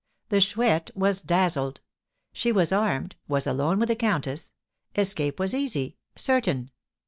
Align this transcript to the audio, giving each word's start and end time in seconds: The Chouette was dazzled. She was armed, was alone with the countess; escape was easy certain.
The 0.29 0.41
Chouette 0.41 0.89
was 0.95 1.21
dazzled. 1.21 1.81
She 2.33 2.51
was 2.51 2.71
armed, 2.71 3.17
was 3.27 3.45
alone 3.45 3.77
with 3.77 3.89
the 3.89 3.95
countess; 3.95 4.51
escape 4.95 5.39
was 5.39 5.53
easy 5.53 5.95
certain. 6.15 6.71